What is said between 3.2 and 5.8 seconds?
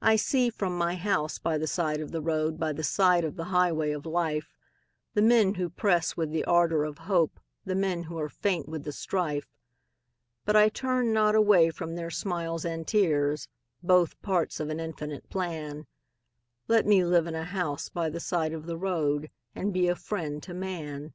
of the highway of life, The men who